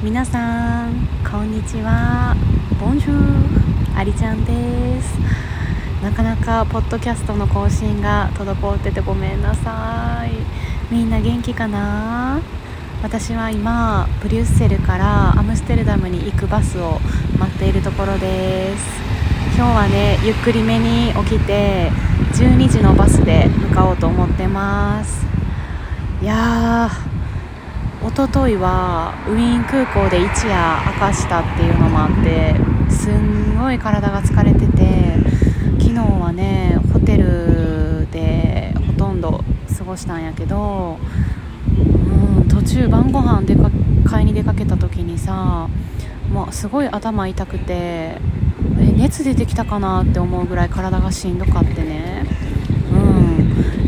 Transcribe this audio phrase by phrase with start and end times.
[0.00, 2.36] 皆さんこんにちは。
[2.78, 5.18] ボンジューありちゃんです。
[6.04, 10.30] なかなかポッドキャストの更新が滞っててごめんなさい。
[10.94, 12.40] みんな元気かな？
[13.02, 17.00] 私は今ブリュッセルからアムステルダムに行くバスを
[17.36, 19.00] 待っているところです。
[19.56, 21.90] 今日はねゆっくりめに起きて
[22.34, 25.26] 12時のバスで向かおうと思ってます
[26.22, 32.52] いやーおとといはウィーン空港で一夜明かしたっていうのもあって
[32.90, 35.14] すんごい体が疲れてて
[35.78, 39.44] 昨日はねホテルでほとんど
[39.78, 40.98] 過ごしたんやけど、
[41.68, 43.70] うん、途中晩ご飯でか
[44.04, 45.68] 買いに出かけた時にさ
[46.28, 48.18] もうすごい頭痛くてえ
[48.96, 52.26] 熱出てきたかなって思うぐらい体がしんどかってね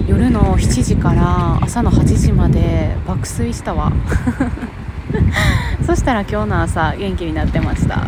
[0.07, 3.93] 夜の7時から朝の8時まで爆睡したわ。
[5.87, 8.07] そしたら今日の朝元気になってました。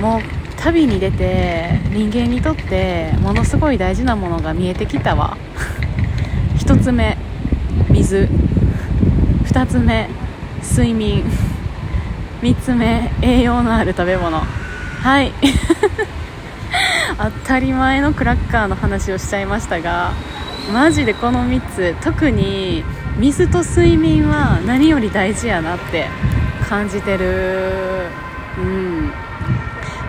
[0.00, 0.20] もう
[0.56, 5.36] 旅に出て人間にとってものすごい大事なものが見えてきたわ。
[6.58, 7.16] 1つ目
[7.90, 8.28] 水。
[9.44, 10.08] 2つ目
[10.62, 11.24] 睡眠。
[12.42, 14.38] 3つ目栄養のある食べ物。
[14.38, 15.32] はい。
[17.18, 20.12] 当たり前のクラッカーの話をしちゃいましたが
[20.72, 22.84] マジでこの3つ特に
[23.18, 26.06] 水と睡眠は何より大事やなって
[26.68, 28.08] 感じてる。
[28.58, 29.12] うん。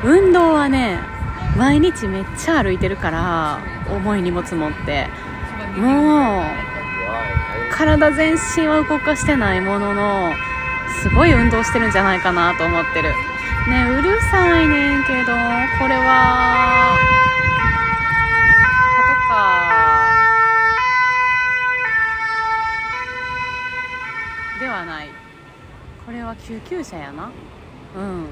[0.03, 0.99] 運動はね
[1.57, 3.59] 毎日めっちゃ歩いてるから
[3.89, 5.07] 重い荷物持って。
[5.77, 6.43] もう
[7.71, 10.33] 体全身は動かしてないものの
[11.01, 13.09] すごい運動してるんじゃないかなと思ってる。
[13.67, 15.31] ねうるさいねんけど
[15.79, 16.97] これは
[18.97, 25.09] パトカーではない
[26.05, 27.31] これは救急車やな。
[27.97, 28.27] うん。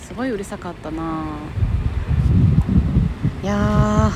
[0.00, 1.24] すごいうるさかったな。
[3.42, 4.10] いや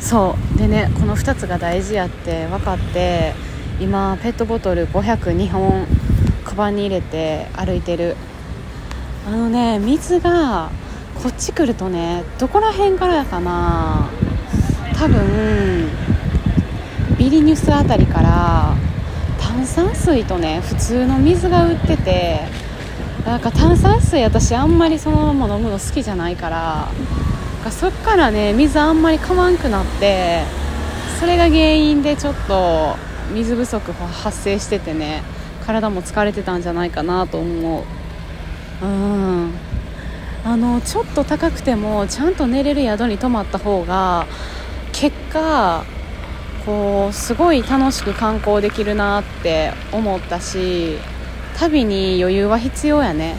[0.00, 0.58] そう。
[0.58, 3.34] でねこの2つが大事やって分かって
[3.80, 5.86] 今ペットボトル502本
[6.44, 8.16] カバンに入れて歩いてる。
[9.28, 10.70] あのね水が
[11.22, 14.08] こっち来るとねどこら辺からやかな。
[14.96, 15.88] 多分
[17.16, 18.74] ビリニュスあたりから
[19.38, 22.40] 炭酸水とね普通の水が売ってて
[23.26, 26.88] なんか炭酸水私あんまりそのまま飲むの好きじゃないから
[27.70, 30.42] そっからね水あんまりかまんくなって
[31.18, 32.96] それが原因でちょっと
[33.32, 35.22] 水不足発生しててね
[35.64, 37.84] 体も疲れてたんじゃないかなと思う。
[38.84, 39.52] うん。
[40.42, 44.26] あのちょっと高くてもちゃんと寝れる宿に泊まった方が
[44.92, 45.84] 結果
[46.64, 50.96] こうすごい楽しく観光できるなって思ったし
[51.60, 53.34] 旅に余裕は必要やね。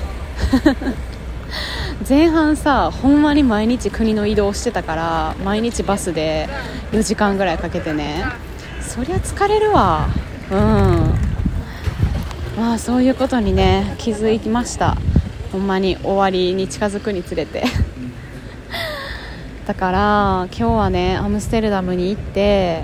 [2.07, 6.47] 前半さほんまに毎日国の移動してたから毎日バスで
[6.91, 8.23] 4時間ぐらいかけてね。
[8.79, 10.07] そりゃ疲れるわ。
[10.51, 11.15] うん。
[12.59, 14.97] まあそういうことにね気づきました。
[15.51, 17.63] ほんまに終わりに近づくにつれて。
[19.65, 22.83] だから今日はねアムステルダムに行って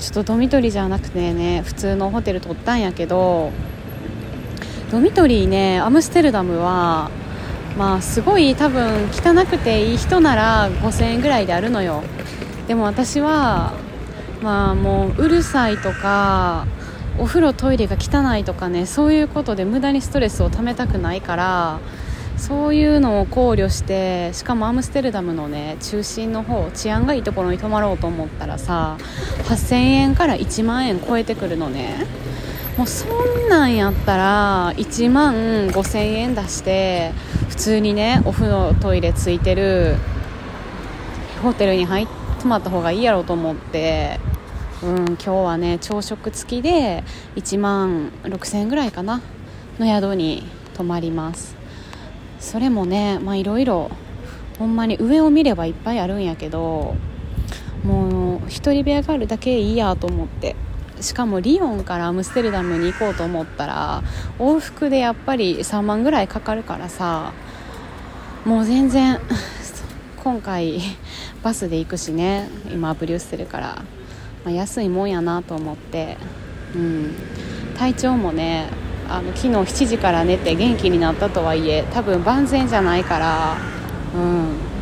[0.00, 3.52] ちょっとドミトリじゃなくてね普通のホテル取ったんやけど
[4.92, 7.10] ドミトリーねアムステルダムは
[7.78, 12.02] まあすごい多分汚くていい人なら5000円ぐらいであるのよ。
[12.68, 13.72] でも私は
[14.42, 16.66] まあもううるさいとか
[17.18, 21.80] お風呂トイレが汚いとかねそういうことで無駄にストレスをためたくないから
[22.36, 28.98] そういうのを考慮してしかもアムステルダムのね中心の方治安がいいところに泊まろうと思ったらさ
[29.44, 32.06] 8000円から1万円超えてくるのね。
[32.76, 35.34] もうそんなんやったら1万
[35.68, 37.12] 5000円出して
[37.50, 39.96] 普通にねお風呂トイレついてる
[41.42, 42.06] ホテルに入
[42.40, 44.18] 泊まった方がいいやろうと思って
[44.82, 47.04] うん今日はね朝食付きで
[47.36, 49.20] 1万6000円ぐらいかな
[49.78, 50.42] の宿に
[50.74, 51.54] 泊まります。
[52.40, 53.90] それもねまあいろいろ
[54.58, 56.96] ほんまに上を見ればいっぱいあるんやけど
[57.84, 60.56] もう1人部屋があるだけいいやと思って。
[61.02, 64.02] しかもリヨンからアムステルダムに行こうと思ったら
[64.38, 67.32] 往復でやっぱり3万ぐらいかかるからさ
[68.44, 69.20] もう全然
[70.22, 70.80] 今回
[71.42, 72.48] バスで行くしね。
[72.72, 73.82] 今ブリュッセルから、
[74.44, 76.16] まあ、安いもんやなと思って、
[76.76, 77.14] うん、
[77.76, 78.68] 体調もね
[79.08, 83.56] あの昨日7時から寝て元気になったとはいえ多分万全じゃないから。
[84.14, 84.72] うん。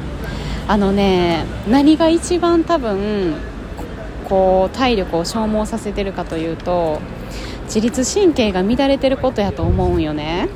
[0.68, 3.34] あのね何が一番多分
[4.30, 7.00] こう体力を消耗させてるかというと
[7.64, 10.48] 自律神経が乱れてることやと思うんよね。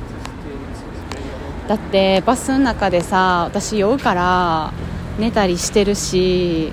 [1.67, 4.71] だってバスの中でさ私酔うから
[5.19, 6.71] 寝たりしてるし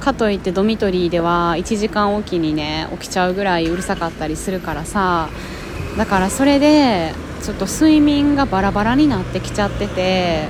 [0.00, 5.28] かといってドミトリーでは1時間おきにね起きちゃうぐらいうるさかったりするからさ
[5.96, 10.48] だからそれでちょっと睡眠がバラバラになってきちゃってて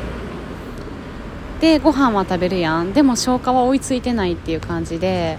[1.61, 2.93] でご飯は食べるやん。
[2.93, 5.39] でも消化は追いついてないっていう感じで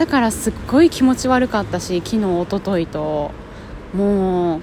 [0.00, 3.32] だからすっごい気持ち悪かったし昨日おとといと。
[3.92, 4.60] もう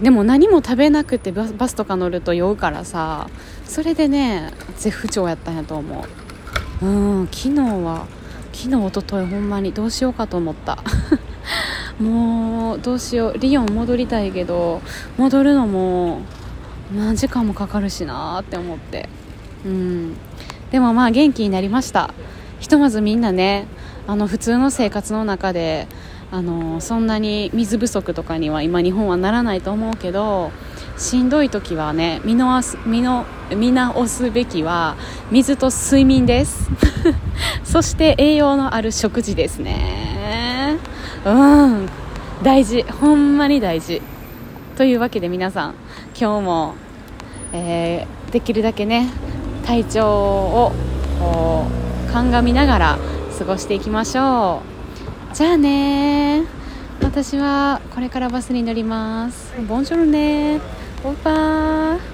[0.00, 3.28] でも何も食べなくてバスとか乗ると酔うからさ
[3.64, 6.04] それでね絶不調やったんやと思
[6.80, 6.86] う。
[6.86, 8.06] うん昨日は
[8.52, 10.78] 昨日おとといほんまにどうしようかと思った。
[11.98, 13.38] もうどうしよう。
[13.38, 14.80] リヨン戻りたいけど
[15.18, 16.20] 戻るのも
[16.96, 19.08] 何時間もかかるしなって思って。
[19.66, 20.16] うん。
[20.70, 22.14] でもまあ元気になりました。
[22.60, 23.66] ひとまずみんなね
[24.10, 25.86] あの普通の生活の中で
[26.32, 30.50] あのそんなに水不足とかには今日本はならないと思うけど
[30.98, 33.24] しんどい時はね見直す見の
[33.54, 34.96] 見直すべきは
[35.30, 36.68] 水と睡眠です。
[37.62, 40.76] そして栄養のある食事ですね。
[41.24, 41.88] うん。
[42.42, 42.82] 大事。
[42.82, 44.02] ほんまに大事。
[44.76, 45.74] というわけで皆さん
[46.20, 46.74] 今日も、
[47.52, 49.08] えー、できるだけね
[49.64, 50.72] 体調を
[52.12, 52.98] 鑑みながら
[53.40, 54.60] 過ごしていきましょ
[55.32, 55.34] う。
[55.34, 56.44] じゃあね
[57.02, 59.54] 私はこれからバスに乗ります。
[59.66, 60.60] ボンジョルね
[61.02, 61.24] オー。
[61.24, 62.09] バー